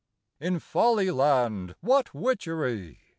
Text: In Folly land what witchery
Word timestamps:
In 0.39 0.57
Folly 0.57 1.11
land 1.11 1.75
what 1.81 2.11
witchery 2.11 3.01